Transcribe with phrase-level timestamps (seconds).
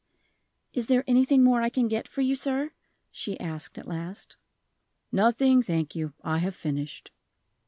[0.73, 2.71] "Is there anything more I can get for you, sir?"
[3.11, 4.35] she asked, at last.
[5.11, 7.11] "Nothing, thank you; I have finished."